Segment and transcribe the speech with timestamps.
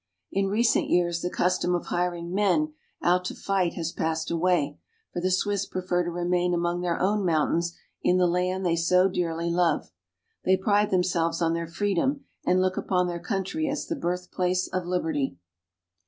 [0.31, 4.79] In recent years the custom of hiring men out to fight has passed away,
[5.13, 9.07] for the Swiss prefer to remain among their own mountains in the land they so
[9.07, 9.91] dearly love.
[10.43, 14.67] They pride themselves on their freedom, and look upon their country as the birth place
[14.67, 15.37] of liberty.